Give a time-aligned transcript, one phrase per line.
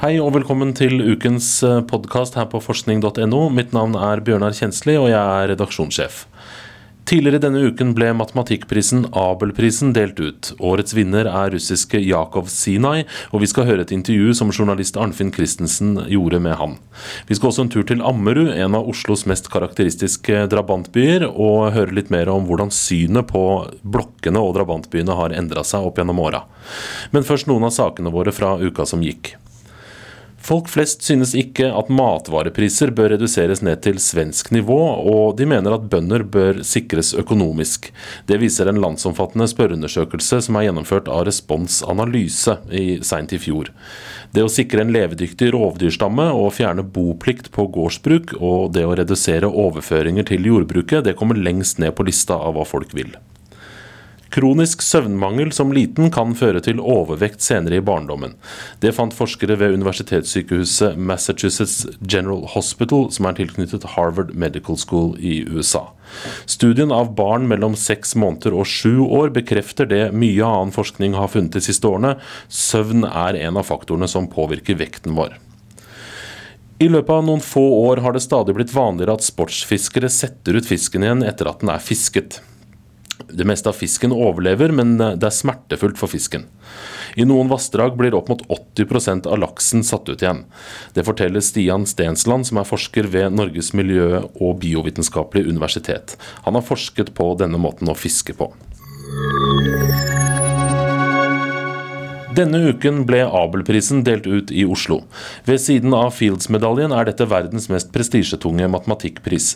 [0.00, 3.42] Hei og velkommen til ukens podkast her på forskning.no.
[3.52, 6.24] Mitt navn er Bjørnar Kjensli, og jeg er redaksjonssjef.
[7.10, 10.52] Tidligere denne uken ble matematikkprisen Abelprisen delt ut.
[10.62, 13.02] Årets vinner er russiske Jakov Sinai,
[13.34, 16.78] og vi skal høre et intervju som journalist Arnfinn Christensen gjorde med han.
[17.26, 21.98] Vi skal også en tur til Ammerud, en av Oslos mest karakteristiske drabantbyer, og høre
[21.98, 23.44] litt mer om hvordan synet på
[23.82, 26.44] blokkene og drabantbyene har endra seg opp gjennom åra.
[27.10, 29.34] Men først noen av sakene våre fra uka som gikk.
[30.40, 34.78] Folk flest synes ikke at matvarepriser bør reduseres ned til svensk nivå,
[35.12, 37.90] og de mener at bønder bør sikres økonomisk.
[38.26, 42.56] Det viser en landsomfattende spørreundersøkelse som er gjennomført av Respons Analyse
[43.06, 43.68] seint i fjor.
[44.32, 49.50] Det å sikre en levedyktig rovdyrstamme og fjerne boplikt på gårdsbruk, og det å redusere
[49.50, 53.12] overføringer til jordbruket, det kommer lengst ned på lista av hva folk vil.
[54.30, 58.36] Kronisk søvnmangel som liten kan føre til overvekt senere i barndommen.
[58.78, 65.40] Det fant forskere ved universitetssykehuset Massachusetts General Hospital, som er tilknyttet Harvard Medical School i
[65.50, 65.88] USA.
[66.46, 71.32] Studien av barn mellom seks måneder og sju år bekrefter det mye annen forskning har
[71.32, 72.14] funnet de siste årene.
[72.46, 75.34] Søvn er en av faktorene som påvirker vekten vår.
[76.80, 80.70] I løpet av noen få år har det stadig blitt vanligere at sportsfiskere setter ut
[80.70, 82.38] fisken igjen etter at den er fisket.
[83.32, 86.46] Det meste av fisken overlever, men det er smertefullt for fisken.
[87.18, 90.44] I noen vassdrag blir opp mot 80% av laksen satt ut igjen.
[90.94, 96.16] Det forteller Stian Stensland, som er forsker ved Norges miljø- og biovitenskapelige universitet.
[96.46, 98.52] Han har forsket på denne måten å fiske på.
[102.40, 105.02] Denne uken ble Abelprisen delt ut i Oslo.
[105.44, 109.52] Ved siden av Fields-medaljen er dette verdens mest prestisjetunge matematikkpris.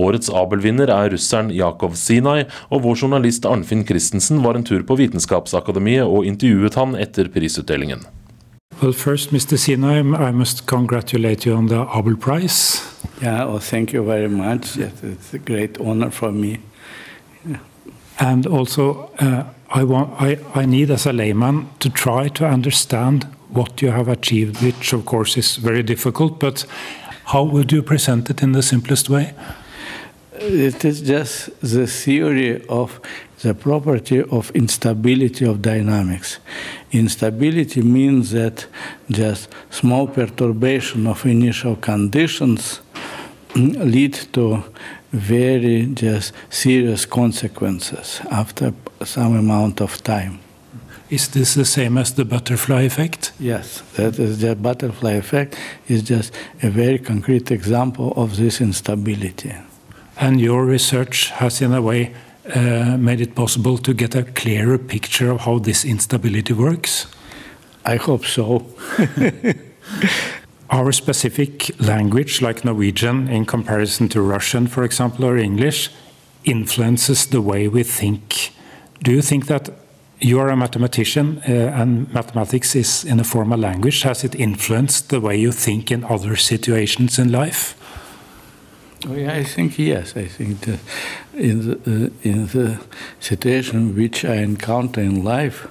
[0.00, 4.96] Årets Abel-vinner er russeren Jakov Sinai, og vår journalist Arnfinn Christensen var en tur på
[5.02, 8.06] Vitenskapsakademiet og intervjuet han etter prisutdelingen.
[8.80, 9.58] Well, first, Mr.
[9.58, 12.80] Sinai, I must congratulate you on the Abel Prize.
[13.20, 14.78] Yeah, well, thank you very much.
[14.78, 16.60] It's a great honor for me.
[17.46, 17.60] Yeah.
[18.22, 23.24] And also, uh, I, want, I, I need as a layman to try to understand
[23.48, 26.64] what you have achieved, which of course is very difficult, but
[27.24, 29.34] how would you present it in the simplest way?
[30.34, 33.00] It is just the theory of
[33.40, 36.38] the property of instability of dynamics.
[36.92, 38.66] Instability means that
[39.10, 42.82] just small perturbation of initial conditions
[43.56, 44.62] lead to
[45.12, 48.72] very just serious consequences after
[49.04, 50.38] some amount of time.
[51.10, 53.32] Is this the same as the butterfly effect?
[53.38, 55.56] Yes, that is the butterfly effect
[55.86, 59.54] is just a very concrete example of this instability.
[60.16, 62.14] And your research has, in a way,
[62.54, 67.06] uh, made it possible to get a clearer picture of how this instability works?
[67.84, 68.66] I hope so.
[70.72, 75.90] Our specific language, like Norwegian, in comparison to Russian, for example, or English,
[76.44, 78.52] influences the way we think.
[79.02, 79.68] Do you think that
[80.18, 84.00] you are a mathematician uh, and mathematics is in a formal language?
[84.02, 87.76] Has it influenced the way you think in other situations in life?
[89.06, 90.16] Oh, yeah, I think yes.
[90.16, 90.80] I think that
[91.34, 92.80] in the, uh, in the
[93.20, 95.68] situation which I encounter in life,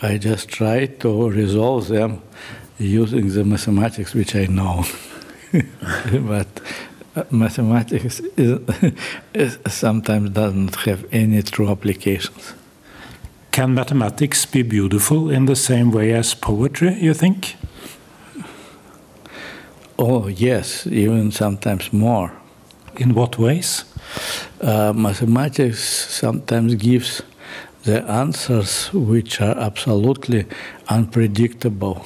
[0.00, 2.22] I just try to resolve them
[2.78, 4.84] using the mathematics which I know.
[5.52, 6.48] but
[7.16, 8.60] uh, mathematics is,
[9.34, 12.54] is sometimes doesn't have any true applications.
[13.52, 17.54] Can mathematics be beautiful in the same way as poetry, you think?
[19.96, 22.32] Oh, yes, even sometimes more.
[22.96, 23.84] In what ways?
[24.60, 27.22] Uh, mathematics sometimes gives
[27.84, 30.46] the answers which are absolutely
[30.88, 32.04] unpredictable.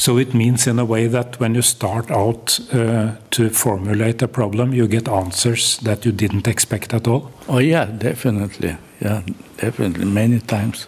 [0.00, 4.28] So it means, in a way, that when you start out uh, to formulate a
[4.28, 7.30] problem, you get answers that you didn't expect at all.
[7.46, 8.78] Oh yeah, definitely.
[9.00, 9.22] Yeah,
[9.58, 10.06] definitely.
[10.06, 10.86] Many times.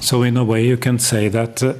[0.00, 1.74] So in a way, you can say that uh,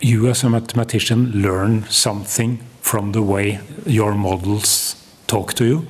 [0.00, 4.96] you, as a mathematician, learn something from the way your models
[5.26, 5.86] talk to you.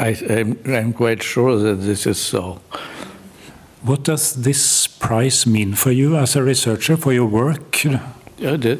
[0.00, 2.60] I, I'm, I'm quite sure that this is so.
[3.82, 7.84] What does this prize mean for you as a researcher for your work?
[8.38, 8.78] Yeah, that,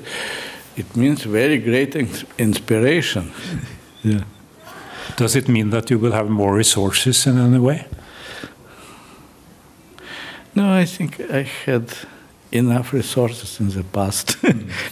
[0.77, 1.97] it means very great
[2.39, 3.33] inspiration.
[4.03, 4.25] yeah.
[5.17, 7.87] Does it mean that you will have more resources in any way?
[10.55, 11.93] No, I think I had
[12.53, 14.37] enough resources in the past.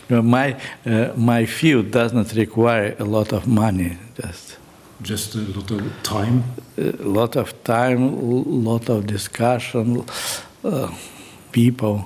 [0.09, 0.25] Mm.
[0.25, 0.57] my
[0.87, 3.97] uh, my field does not require a lot of money.
[4.21, 4.59] Just
[5.03, 6.43] Just a lot of time.
[6.77, 10.05] A lot of time, a lot of discussion,
[10.63, 10.89] uh,
[11.53, 12.05] people.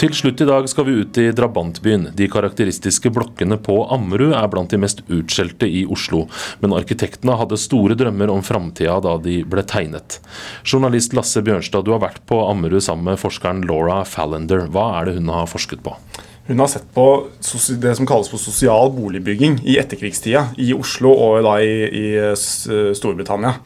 [0.00, 2.06] Til slutt i dag skal vi ut i drabantbyen.
[2.16, 6.22] De karakteristiske blokkene på Ammerud er blant de mest utskjelte i Oslo,
[6.62, 10.16] men arkitektene hadde store drømmer om framtida da de ble tegnet.
[10.64, 14.70] Journalist Lasse Bjørnstad, du har vært på Ammerud sammen med forskeren Laura Fallander.
[14.72, 15.92] Hva er det hun har forsket på?
[16.48, 17.06] Hun har sett på
[17.84, 22.08] det som kalles for sosial boligbygging i etterkrigstida i Oslo og i, i
[22.96, 23.58] Storbritannia.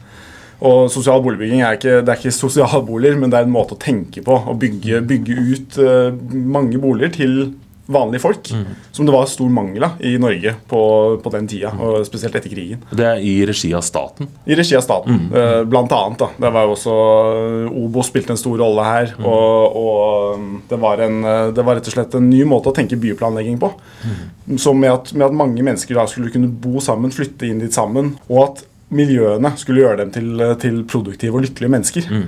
[0.64, 3.81] Og sosial boligbygging er ikke, det er ikke sosialboliger, men det er en måte å
[3.81, 4.38] tenke på.
[4.49, 7.37] Å bygge, bygge ut uh, mange boliger til
[7.84, 8.49] vanlige folk.
[8.49, 8.78] Mm.
[8.96, 10.81] Som det var stor mangel av i Norge på,
[11.20, 12.81] på den tida, og spesielt etter krigen.
[12.88, 14.31] Det er i regi av staten?
[14.49, 15.37] I regi av staten, mm.
[15.37, 16.25] uh, blant annet.
[16.25, 16.31] Da.
[16.46, 19.12] Det var jo også uh, Obo spilte en stor rolle her.
[19.19, 19.28] Mm.
[19.28, 21.20] Og, og um, det, var en,
[21.52, 23.75] det, var rett og slett en ny måte å tenke byplanlegging på.
[24.05, 24.56] Mm.
[24.61, 27.76] Så med at, med at mange mennesker da skulle kunne bo sammen, flytte inn dit
[27.76, 32.09] sammen, og at miljøene skulle gjøre dem til, til produktive og lykkelige mennesker.
[32.11, 32.27] Mm.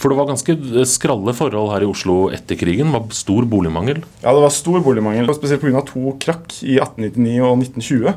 [0.00, 0.56] For det var ganske
[0.88, 2.88] skralle forhold her i Oslo etter krigen?
[2.88, 4.00] Det var stor boligmangel?
[4.22, 5.28] Ja, det var stor boligmangel.
[5.36, 5.84] Spesielt pga.
[5.86, 8.16] to krakk i 1899 og 1920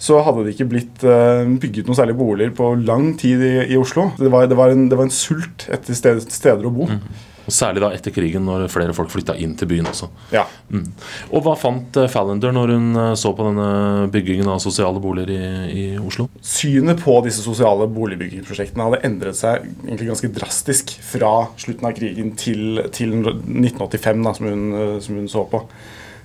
[0.00, 3.76] så hadde det ikke blitt uh, bygget noen særlige boliger på lang tid i, i
[3.76, 4.08] Oslo.
[4.16, 6.86] Det var, det, var en, det var, en, sult etter steder, steder å bo.
[6.88, 7.02] Mm.
[7.50, 10.08] Og Særlig da etter krigen, når flere folk flytta inn til byen også.
[10.32, 10.46] Ja.
[10.70, 10.86] Mm.
[11.34, 15.32] Og Hva fant Fallender Fallander når hun eh, så på denne byggingen av sosiale boliger
[15.34, 16.28] i, i Oslo?
[16.44, 22.34] Synet på disse sosiale boligbyggingsprosjektene hadde endret seg egentlig ganske drastisk fra slutten av krigen
[22.38, 25.64] til, til 1985, da, som, hun, eh, som hun så på.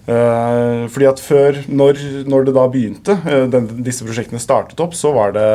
[0.06, 1.98] Uh, fordi at før, når,
[2.30, 5.48] når det da begynte, uh, den, disse prosjektene startet opp, så var det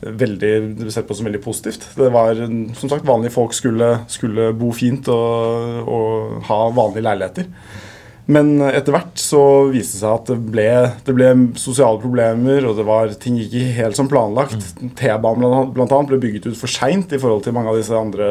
[0.00, 1.88] veldig sett på som veldig positivt.
[1.96, 2.38] Det var
[2.78, 7.52] som sagt Vanlige folk skulle, skulle bo fint og, og, ha vanlige leiligheter.
[8.28, 9.40] Men etter hvert så
[9.72, 10.66] viste det seg at det ble,
[11.06, 14.66] det ble sosiale problemer, og det var, ting gikk ikke helt som planlagt.
[14.76, 14.90] Mm.
[14.98, 16.00] T-banen bl.a.
[16.10, 18.28] ble bygget ut for seint i forhold til mange av disse andre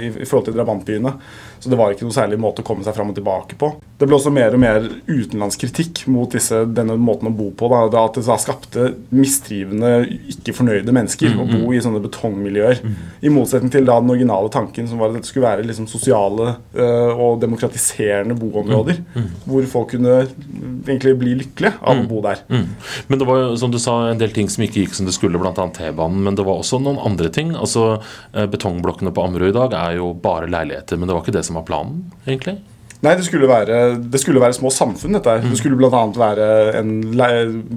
[0.00, 1.14] i, i forhold til drabantbyene.
[1.62, 3.70] Så det var ikke noe særlig måte å komme seg fram og tilbake på.
[3.94, 7.68] Det ble også mer og mer utenlandskritikk mot disse, denne måten å bo på.
[7.70, 9.92] Da, at det skapte mistrivende,
[10.32, 12.82] ikke fornøyde mennesker mm, å bo i sånne betongmiljøer.
[12.82, 12.96] Mm.
[13.22, 16.56] I motsetning til da den originale tanken som var at dette skulle være liksom sosiale
[16.74, 18.98] uh, og demokratiserende boområder.
[19.14, 22.42] Mm, hvor folk kunne egentlig bli lykkelige av å bo der.
[22.50, 25.14] Men det var jo, som du sa, en del ting som ikke gikk som det
[25.14, 25.54] skulle, bl.a.
[25.54, 26.22] T-banen.
[26.26, 27.54] Men det var også noen andre ting.
[27.54, 28.00] Altså,
[28.34, 30.98] eh, Betongblokkene på Ammerud i dag er jo bare leiligheter.
[30.98, 32.58] Men det var ikke det som var planen, egentlig?
[33.04, 35.16] Nei, det skulle være, det skulle være små samfunn.
[35.18, 35.42] dette her.
[35.44, 35.52] Mm.
[35.52, 36.02] Det skulle bl.a.
[36.16, 36.46] være
[36.80, 36.92] en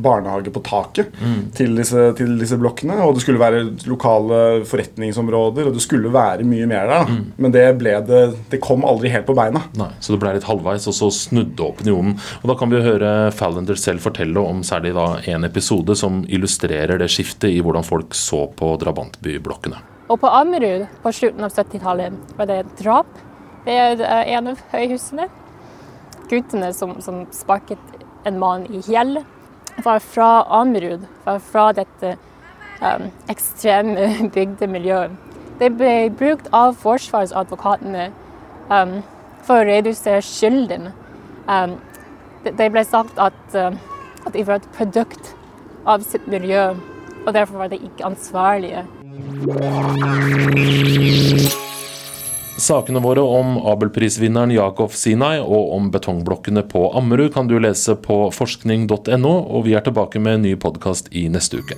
[0.04, 1.42] barnehage på taket mm.
[1.58, 2.96] til, disse, til, disse, blokkene.
[3.04, 7.12] Og det skulle være lokale forretningsområder, og det skulle være mye mer der.
[7.12, 7.26] Mm.
[7.44, 7.66] Men det,
[8.08, 8.22] det,
[8.54, 9.66] det, kom aldri helt på beina.
[9.80, 12.16] Nei, Så det ble litt halvveis, og så snudde opinionen.
[12.42, 17.00] Og Da kan vi høre Fallender selv fortelle om særlig da en episode som illustrerer
[17.02, 19.84] det skiftet i hvordan folk så på drabantbyblokkene.
[20.08, 23.10] Og på Ammerud på slutten av 70-tallet var det drap
[23.68, 25.28] ved en av høyhusene.
[26.28, 27.80] Guttene som, som sparket
[28.28, 29.22] en mann i hjel,
[29.84, 32.16] var fra Amrud, var fra dette
[32.82, 35.12] um, ekstreme bygdemiljøet.
[35.60, 38.10] Det ble brukt av forsvarsadvokatene
[38.70, 39.00] um,
[39.46, 40.92] for å redusere skylden.
[41.48, 41.78] Um,
[42.44, 43.74] det, det, ble sagt at, uh,
[44.26, 45.34] at de var et produkt
[45.88, 46.76] av sitt miljø,
[47.26, 48.86] og derfor var de ikke ansvarlige.
[52.58, 58.18] Sakene våre om Abelprisvinneren Jakob Sinai og om betongblokkene på Ammerud kan du lese på
[58.34, 61.78] forskning.no, og vi er tilbake med en ny podkast i neste uke.